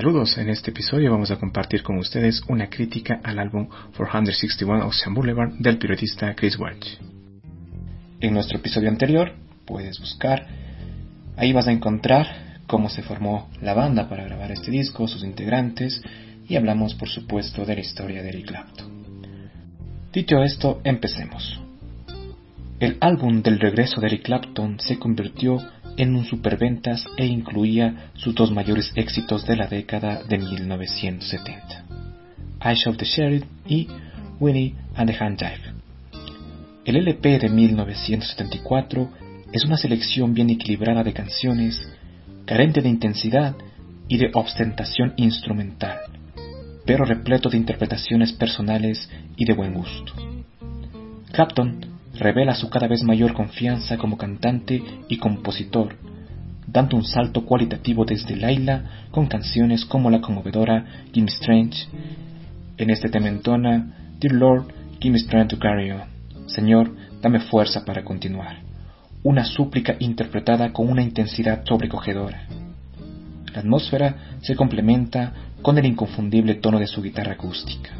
Saludos, 0.00 0.38
en 0.38 0.48
este 0.48 0.70
episodio 0.70 1.10
vamos 1.10 1.30
a 1.30 1.36
compartir 1.36 1.82
con 1.82 1.98
ustedes 1.98 2.40
una 2.48 2.70
crítica 2.70 3.20
al 3.22 3.38
álbum 3.38 3.68
461 3.98 4.86
Ocean 4.86 5.12
Boulevard 5.12 5.52
del 5.58 5.76
periodista 5.76 6.34
Chris 6.34 6.58
Welch. 6.58 6.98
En 8.18 8.32
nuestro 8.32 8.56
episodio 8.56 8.88
anterior 8.88 9.34
puedes 9.66 10.00
buscar. 10.00 10.46
Ahí 11.36 11.52
vas 11.52 11.66
a 11.66 11.72
encontrar 11.72 12.62
cómo 12.66 12.88
se 12.88 13.02
formó 13.02 13.50
la 13.60 13.74
banda 13.74 14.08
para 14.08 14.24
grabar 14.24 14.50
este 14.52 14.70
disco, 14.70 15.06
sus 15.06 15.22
integrantes 15.22 16.00
y 16.48 16.56
hablamos 16.56 16.94
por 16.94 17.10
supuesto 17.10 17.66
de 17.66 17.74
la 17.74 17.80
historia 17.82 18.22
de 18.22 18.30
Eric 18.30 18.46
Clapton. 18.46 19.22
Dicho 20.14 20.42
esto, 20.42 20.80
empecemos. 20.82 21.60
El 22.78 22.96
álbum 23.02 23.42
del 23.42 23.60
regreso 23.60 24.00
de 24.00 24.06
Eric 24.06 24.22
Clapton 24.22 24.80
se 24.80 24.98
convirtió 24.98 25.60
en 26.00 26.16
un 26.16 26.24
superventas 26.24 27.04
e 27.18 27.26
incluía 27.26 28.10
sus 28.14 28.34
dos 28.34 28.50
mayores 28.50 28.90
éxitos 28.94 29.44
de 29.44 29.54
la 29.54 29.66
década 29.66 30.22
de 30.26 30.38
1970, 30.38 31.84
I 32.62 32.74
Shot 32.74 32.96
the 32.96 33.04
Sheriff 33.04 33.44
y 33.66 33.86
Winnie 34.40 34.74
and 34.94 35.10
the 35.10 35.16
Hand 35.22 35.38
Jive. 35.38 35.74
El 36.86 36.96
LP 36.96 37.38
de 37.40 37.50
1974 37.50 39.10
es 39.52 39.66
una 39.66 39.76
selección 39.76 40.32
bien 40.32 40.48
equilibrada 40.48 41.04
de 41.04 41.12
canciones, 41.12 41.78
carente 42.46 42.80
de 42.80 42.88
intensidad 42.88 43.54
y 44.08 44.16
de 44.16 44.30
ostentación 44.32 45.12
instrumental, 45.16 45.98
pero 46.86 47.04
repleto 47.04 47.50
de 47.50 47.58
interpretaciones 47.58 48.32
personales 48.32 49.10
y 49.36 49.44
de 49.44 49.52
buen 49.52 49.74
gusto. 49.74 50.14
Clapton 51.30 51.99
revela 52.20 52.54
su 52.54 52.70
cada 52.70 52.86
vez 52.86 53.02
mayor 53.02 53.34
confianza 53.34 53.98
como 53.98 54.16
cantante 54.16 54.80
y 55.08 55.16
compositor, 55.16 55.96
dando 56.68 56.96
un 56.96 57.04
salto 57.04 57.44
cualitativo 57.44 58.04
desde 58.04 58.36
Laila 58.36 59.08
con 59.10 59.26
canciones 59.26 59.84
como 59.84 60.08
la 60.10 60.20
conmovedora 60.20 60.86
Gimme 61.12 61.30
Strange. 61.30 61.88
En 62.76 62.90
este 62.90 63.08
tema 63.08 63.26
entona 63.26 64.12
Dear 64.20 64.34
Lord, 64.34 64.72
give 65.00 65.12
me 65.12 65.18
strength 65.18 65.50
to 65.50 65.58
carry 65.58 65.90
on. 65.90 66.02
Señor, 66.46 66.94
dame 67.20 67.40
fuerza 67.40 67.84
para 67.84 68.04
continuar 68.04 68.70
una 69.22 69.44
súplica 69.44 69.96
interpretada 69.98 70.72
con 70.72 70.88
una 70.88 71.02
intensidad 71.02 71.62
sobrecogedora. 71.64 72.46
La 73.52 73.60
atmósfera 73.60 74.38
se 74.40 74.56
complementa 74.56 75.32
con 75.62 75.76
el 75.76 75.86
inconfundible 75.86 76.54
tono 76.54 76.78
de 76.78 76.86
su 76.86 77.02
guitarra 77.02 77.32
acústica. 77.32 77.90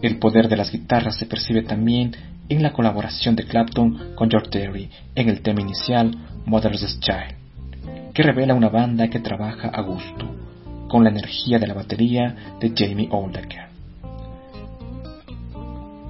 El 0.00 0.18
poder 0.18 0.48
de 0.48 0.56
las 0.56 0.70
guitarras 0.70 1.16
se 1.16 1.26
percibe 1.26 1.62
también 1.62 2.14
en 2.48 2.62
la 2.62 2.72
colaboración 2.72 3.34
de 3.34 3.44
Clapton 3.44 4.14
con 4.14 4.30
George 4.30 4.50
Terry 4.50 4.90
en 5.14 5.28
el 5.28 5.42
tema 5.42 5.60
inicial 5.60 6.12
Mother's 6.46 7.00
Child, 7.00 8.12
que 8.14 8.22
revela 8.22 8.54
una 8.54 8.68
banda 8.68 9.08
que 9.08 9.18
trabaja 9.18 9.68
a 9.68 9.82
gusto, 9.82 10.34
con 10.88 11.04
la 11.04 11.10
energía 11.10 11.58
de 11.58 11.66
la 11.66 11.74
batería 11.74 12.56
de 12.60 12.72
Jamie 12.74 13.08
Oldaker. 13.10 13.66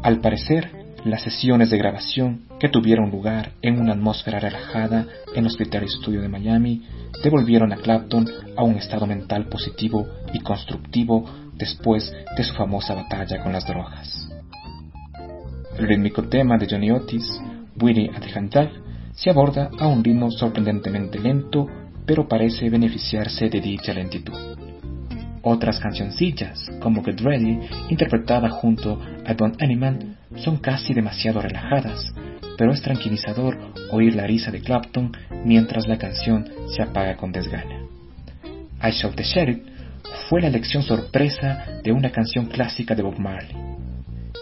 Al 0.02 0.20
parecer, 0.20 0.77
las 1.04 1.22
sesiones 1.22 1.70
de 1.70 1.78
grabación 1.78 2.42
que 2.58 2.68
tuvieron 2.68 3.10
lugar 3.10 3.52
en 3.62 3.80
una 3.80 3.92
atmósfera 3.92 4.40
relajada 4.40 5.06
en 5.34 5.46
Hospital 5.46 5.88
Studio 5.88 6.20
de 6.20 6.28
Miami 6.28 6.82
devolvieron 7.22 7.72
a 7.72 7.76
Clapton 7.76 8.28
a 8.56 8.62
un 8.62 8.76
estado 8.76 9.06
mental 9.06 9.46
positivo 9.46 10.06
y 10.32 10.40
constructivo 10.40 11.24
después 11.54 12.12
de 12.36 12.44
su 12.44 12.54
famosa 12.54 12.94
batalla 12.94 13.42
con 13.42 13.52
las 13.52 13.66
drogas. 13.66 14.28
El 15.78 15.86
rítmico 15.86 16.24
tema 16.24 16.58
de 16.58 16.66
Johnny 16.68 16.90
Otis, 16.90 17.40
Willie 17.80 18.10
at 18.14 18.20
the 18.20 18.70
se 19.12 19.30
aborda 19.30 19.70
a 19.78 19.86
un 19.86 20.02
ritmo 20.02 20.30
sorprendentemente 20.30 21.18
lento, 21.18 21.66
pero 22.06 22.28
parece 22.28 22.70
beneficiarse 22.70 23.48
de 23.48 23.60
dicha 23.60 23.92
lentitud. 23.92 24.34
Otras 25.42 25.80
cancioncillas, 25.80 26.70
como 26.80 27.02
Get 27.02 27.20
Ready, 27.20 27.58
interpretada 27.88 28.48
junto 28.50 29.00
a 29.24 29.34
Don 29.34 29.54
Animan, 29.60 30.17
son 30.42 30.58
casi 30.58 30.94
demasiado 30.94 31.40
relajadas, 31.40 32.12
pero 32.56 32.72
es 32.72 32.82
tranquilizador 32.82 33.58
oír 33.90 34.14
la 34.14 34.26
risa 34.26 34.50
de 34.50 34.60
Clapton 34.60 35.12
mientras 35.44 35.86
la 35.86 35.98
canción 35.98 36.48
se 36.74 36.82
apaga 36.82 37.16
con 37.16 37.32
desgana. 37.32 37.82
I 38.82 38.90
Shot 38.90 39.14
the 39.14 39.22
Sheriff 39.22 39.58
fue 40.28 40.40
la 40.40 40.48
elección 40.48 40.82
sorpresa 40.82 41.80
de 41.82 41.92
una 41.92 42.10
canción 42.10 42.46
clásica 42.46 42.94
de 42.94 43.02
Bob 43.02 43.18
Marley. 43.18 43.56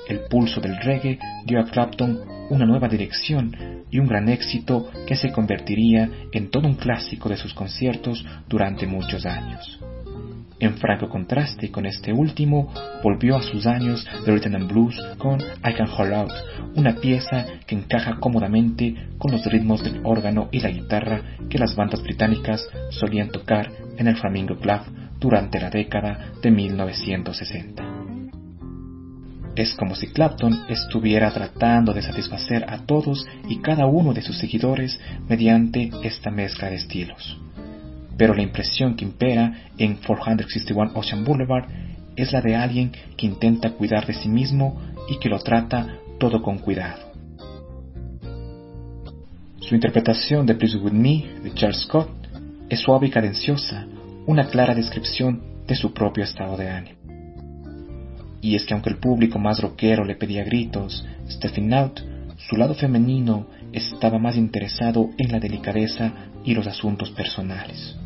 El 0.09 0.21
pulso 0.31 0.61
del 0.61 0.77
reggae 0.79 1.19
dio 1.45 1.61
a 1.61 1.65
Clapton 1.65 2.21
una 2.51 2.65
nueva 2.65 2.89
dirección 2.89 3.85
y 3.91 3.99
un 3.99 4.07
gran 4.07 4.29
éxito 4.29 4.91
que 5.07 5.17
se 5.17 5.33
convertiría 5.33 6.09
en 6.33 6.51
todo 6.51 6.69
un 6.69 6.75
clásico 6.75 7.29
de 7.29 7.37
sus 7.37 7.55
conciertos 7.55 8.25
durante 8.49 8.87
muchos 8.87 9.27
años. 9.27 9.81
En 10.59 10.79
franco 10.79 11.11
contraste 11.11 11.71
con 11.71 11.85
este 11.85 12.15
último, 12.15 12.73
volvió 13.03 13.37
a 13.37 13.43
sus 13.43 13.67
años 13.67 14.07
de 14.25 14.33
rhythm 14.33 14.55
and 14.55 14.73
blues 14.73 14.99
con 15.19 15.39
I 15.41 15.75
Can 15.77 15.89
Hold 15.89 16.15
Out, 16.15 16.33
una 16.77 16.95
pieza 16.95 17.45
que 17.67 17.75
encaja 17.75 18.17
cómodamente 18.19 18.95
con 19.19 19.33
los 19.33 19.45
ritmos 19.45 19.85
del 19.85 20.01
órgano 20.05 20.49
y 20.51 20.61
la 20.61 20.71
guitarra 20.71 21.21
que 21.51 21.59
las 21.59 21.77
bandas 21.77 22.03
británicas 22.03 22.67
solían 22.91 23.29
tocar 23.29 23.71
en 23.99 24.09
el 24.09 24.17
Flamingo 24.17 24.59
Club 24.59 24.81
durante 25.21 25.61
la 25.61 25.69
década 25.69 26.33
de 26.41 26.51
1960. 26.51 27.85
Es 29.57 29.75
como 29.75 29.95
si 29.95 30.09
Clapton 30.09 30.65
estuviera 30.69 31.33
tratando 31.33 31.93
de 31.93 32.03
satisfacer 32.03 32.65
a 32.69 32.87
todos 32.87 33.27
y 33.49 33.59
cada 33.59 33.87
uno 33.87 34.15
de 34.15 34.23
sus 34.23 34.39
seguidores 34.39 34.99
mediante 35.29 35.91
esta 36.03 36.31
mezcla 36.31 36.71
de 36.71 36.77
estilos 36.77 37.41
pero 38.17 38.35
la 38.35 38.43
impresión 38.43 38.97
que 38.97 39.05
impera 39.05 39.71
en 39.79 39.97
461 39.97 40.93
Ocean 40.95 41.25
Boulevard 41.25 41.69
es 42.17 42.33
la 42.33 42.41
de 42.41 42.57
alguien 42.57 42.93
que 43.17 43.27
intenta 43.27 43.73
cuidar 43.73 44.07
de 44.07 44.15
sí 44.15 44.29
mismo 44.29 44.81
y 45.09 45.19
que 45.19 45.29
lo 45.29 45.39
trata 45.39 45.99
todo 46.19 46.43
con 46.43 46.59
cuidado. 46.59 47.13
Su 49.61 49.75
interpretación 49.75 50.47
de 50.47 50.55
Please 50.55 50.79
With 50.79 50.93
Me 50.93 51.25
de 51.43 51.53
Charles 51.55 51.81
Scott 51.81 52.09
es 52.69 52.81
suave 52.81 53.09
y 53.09 53.11
cadenciosa, 53.11 53.87
una 54.27 54.47
clara 54.47 54.75
descripción 54.75 55.43
de 55.67 55.75
su 55.75 55.93
propio 55.93 56.25
estado 56.25 56.57
de 56.57 56.71
ánimo. 56.71 56.97
Y 58.41 58.55
es 58.55 58.65
que 58.65 58.75
aunque 58.75 58.91
el 58.91 58.99
público 58.99 59.39
más 59.39 59.61
rockero 59.61 60.05
le 60.05 60.15
pedía 60.15 60.45
gritos, 60.45 61.05
Stepping 61.29 61.75
Out, 61.75 62.01
su 62.49 62.57
lado 62.57 62.75
femenino 62.75 63.47
estaba 63.73 64.19
más 64.19 64.37
interesado 64.37 65.11
en 65.19 65.33
la 65.33 65.41
delicadeza 65.41 66.13
y 66.45 66.55
los 66.55 66.67
asuntos 66.67 67.11
personales. 67.11 67.97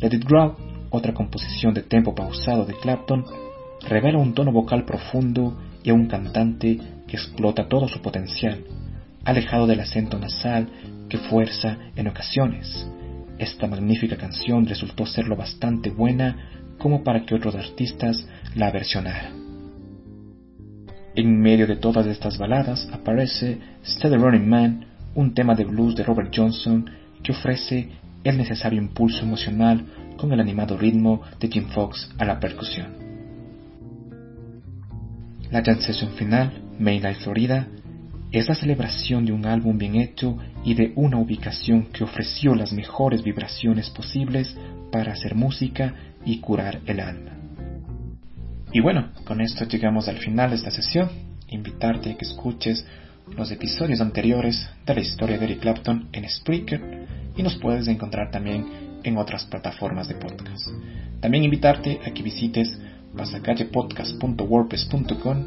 Let 0.00 0.14
It 0.14 0.24
Grow, 0.24 0.54
otra 0.90 1.14
composición 1.14 1.72
de 1.72 1.82
tempo 1.82 2.14
pausado 2.14 2.66
de 2.66 2.74
Clapton, 2.74 3.24
revela 3.88 4.18
un 4.18 4.34
tono 4.34 4.52
vocal 4.52 4.84
profundo 4.84 5.56
y 5.82 5.90
a 5.90 5.94
un 5.94 6.06
cantante 6.06 6.78
que 7.06 7.16
explota 7.16 7.68
todo 7.68 7.88
su 7.88 8.02
potencial, 8.02 8.64
alejado 9.24 9.66
del 9.66 9.80
acento 9.80 10.18
nasal 10.18 10.68
que 11.08 11.18
fuerza 11.18 11.78
en 11.94 12.08
ocasiones. 12.08 12.88
Esta 13.38 13.66
magnífica 13.66 14.16
canción 14.16 14.66
resultó 14.66 15.06
ser 15.06 15.26
lo 15.28 15.36
bastante 15.36 15.90
buena 15.90 16.74
como 16.78 17.02
para 17.02 17.24
que 17.24 17.34
otros 17.34 17.54
artistas 17.54 18.26
la 18.54 18.70
versionaran. 18.70 19.46
En 21.14 21.40
medio 21.40 21.66
de 21.66 21.76
todas 21.76 22.06
estas 22.06 22.36
baladas 22.36 22.86
aparece 22.92 23.58
Steady 23.82 24.16
Running 24.16 24.48
Man, 24.48 24.86
un 25.14 25.32
tema 25.32 25.54
de 25.54 25.64
blues 25.64 25.96
de 25.96 26.02
Robert 26.02 26.30
Johnson 26.34 26.84
que 27.22 27.32
ofrece 27.32 27.88
el 28.28 28.36
necesario 28.36 28.80
impulso 28.80 29.24
emocional 29.24 29.84
con 30.16 30.32
el 30.32 30.40
animado 30.40 30.76
ritmo 30.76 31.22
de 31.38 31.48
Jim 31.48 31.68
Fox 31.68 32.10
a 32.18 32.24
la 32.24 32.40
percusión. 32.40 32.88
La 35.50 35.62
jam 35.62 35.80
session 35.80 36.10
final, 36.12 36.52
Mainline 36.78 37.16
Florida, 37.16 37.68
es 38.32 38.48
la 38.48 38.54
celebración 38.54 39.24
de 39.24 39.32
un 39.32 39.46
álbum 39.46 39.78
bien 39.78 39.94
hecho 39.96 40.36
y 40.64 40.74
de 40.74 40.92
una 40.96 41.18
ubicación 41.18 41.86
que 41.92 42.04
ofreció 42.04 42.54
las 42.54 42.72
mejores 42.72 43.22
vibraciones 43.22 43.90
posibles 43.90 44.56
para 44.90 45.12
hacer 45.12 45.36
música 45.36 45.94
y 46.24 46.40
curar 46.40 46.80
el 46.86 47.00
alma. 47.00 47.32
Y 48.72 48.80
bueno, 48.80 49.10
con 49.24 49.40
esto 49.40 49.64
llegamos 49.64 50.08
al 50.08 50.18
final 50.18 50.50
de 50.50 50.56
esta 50.56 50.70
sesión. 50.70 51.08
Invitarte 51.48 52.10
a 52.10 52.16
que 52.16 52.24
escuches 52.24 52.84
los 53.36 53.50
episodios 53.52 54.00
anteriores 54.00 54.68
de 54.84 54.94
la 54.94 55.00
historia 55.00 55.38
de 55.38 55.44
Eric 55.44 55.60
Clapton 55.60 56.08
en 56.12 56.28
Spreaker 56.28 57.05
y 57.36 57.42
nos 57.42 57.56
puedes 57.56 57.88
encontrar 57.88 58.30
también 58.30 59.00
en 59.02 59.18
otras 59.18 59.44
plataformas 59.44 60.08
de 60.08 60.14
podcast. 60.14 60.68
También 61.20 61.44
invitarte 61.44 62.00
a 62.04 62.12
que 62.12 62.22
visites 62.22 62.78
pasacallepodcast.wordpress.com. 63.16 65.44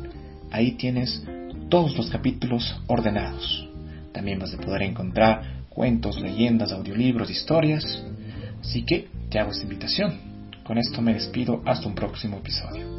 Ahí 0.52 0.74
tienes 0.74 1.24
todos 1.70 1.96
los 1.98 2.10
capítulos 2.10 2.82
ordenados. 2.88 3.68
También 4.12 4.40
vas 4.40 4.54
a 4.54 4.58
poder 4.58 4.82
encontrar 4.84 5.64
cuentos, 5.70 6.20
leyendas, 6.20 6.72
audiolibros, 6.72 7.30
historias. 7.30 8.04
Así 8.62 8.84
que 8.84 9.08
te 9.30 9.40
hago 9.40 9.52
esta 9.52 9.64
invitación. 9.64 10.30
Con 10.64 10.78
esto 10.78 11.02
me 11.02 11.14
despido 11.14 11.62
hasta 11.66 11.88
un 11.88 11.96
próximo 11.96 12.38
episodio. 12.38 12.99